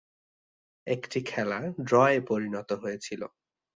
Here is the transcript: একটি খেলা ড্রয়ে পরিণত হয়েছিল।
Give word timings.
একটি 0.87 1.19
খেলা 1.21 1.59
ড্রয়ে 1.83 2.19
পরিণত 2.21 2.69
হয়েছিল। 2.73 3.21